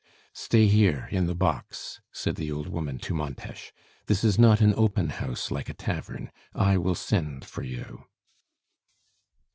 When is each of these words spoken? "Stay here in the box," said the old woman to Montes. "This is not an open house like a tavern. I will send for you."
"Stay 0.33 0.65
here 0.65 1.07
in 1.11 1.27
the 1.27 1.35
box," 1.35 2.01
said 2.11 2.35
the 2.35 2.51
old 2.51 2.65
woman 2.65 2.97
to 2.97 3.13
Montes. 3.13 3.71
"This 4.07 4.23
is 4.23 4.39
not 4.39 4.59
an 4.59 4.73
open 4.75 5.09
house 5.09 5.51
like 5.51 5.69
a 5.69 5.75
tavern. 5.75 6.31
I 6.55 6.75
will 6.79 6.95
send 6.95 7.45
for 7.45 7.61
you." 7.61 8.05